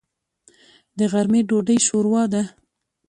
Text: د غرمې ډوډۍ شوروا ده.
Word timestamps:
د 0.97 0.99
غرمې 1.11 1.41
ډوډۍ 1.47 1.77
شوروا 1.87 2.23
ده. 2.33 2.43